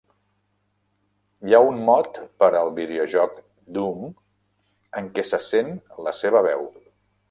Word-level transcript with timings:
Hi 1.49 1.53
ha 1.57 1.59
un 1.65 1.77
mod 1.91 2.17
per 2.43 2.49
al 2.61 2.71
videojoc 2.81 3.37
"Doom" 3.79 4.11
en 5.03 5.15
què 5.19 5.31
se 5.35 5.45
sent 5.55 5.75
la 6.09 6.21
seva 6.27 6.49
veu. 6.53 6.71